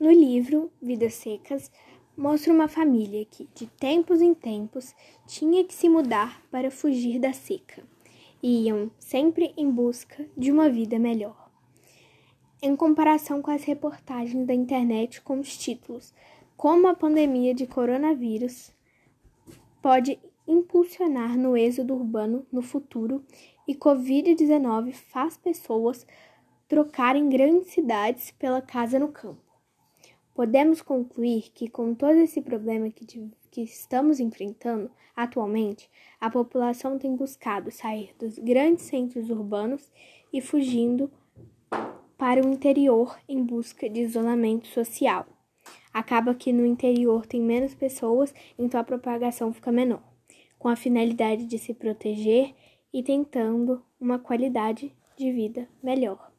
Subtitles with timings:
[0.00, 1.70] No livro Vidas Secas,
[2.16, 4.94] mostra uma família que, de tempos em tempos,
[5.26, 7.82] tinha que se mudar para fugir da seca.
[8.42, 11.50] E iam sempre em busca de uma vida melhor.
[12.62, 16.14] Em comparação com as reportagens da internet com os títulos
[16.56, 18.72] Como a pandemia de coronavírus
[19.82, 23.22] pode impulsionar no êxodo urbano no futuro
[23.68, 26.06] e Covid-19 faz pessoas
[26.66, 29.49] trocarem grandes cidades pela casa no campo.
[30.34, 33.04] Podemos concluir que, com todo esse problema que,
[33.50, 35.90] que estamos enfrentando atualmente,
[36.20, 39.90] a população tem buscado sair dos grandes centros urbanos
[40.32, 41.10] e fugindo
[42.16, 45.26] para o interior em busca de isolamento social.
[45.92, 50.10] Acaba que no interior tem menos pessoas, então a propagação fica menor
[50.60, 52.54] com a finalidade de se proteger
[52.92, 56.30] e tentando uma qualidade de vida melhor.